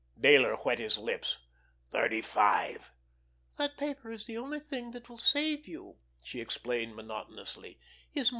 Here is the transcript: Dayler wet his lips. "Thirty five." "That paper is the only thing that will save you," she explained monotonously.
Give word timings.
Dayler 0.19 0.57
wet 0.65 0.79
his 0.79 0.97
lips. 0.97 1.37
"Thirty 1.91 2.23
five." 2.23 2.91
"That 3.57 3.77
paper 3.77 4.11
is 4.11 4.25
the 4.25 4.35
only 4.35 4.59
thing 4.59 4.89
that 4.93 5.09
will 5.09 5.19
save 5.19 5.67
you," 5.67 5.97
she 6.23 6.41
explained 6.41 6.95
monotonously. 6.95 7.79